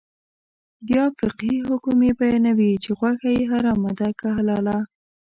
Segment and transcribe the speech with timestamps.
[0.87, 4.77] بیا فقهي حکم یې بیانوي چې غوښه یې حرامه ده که حلاله.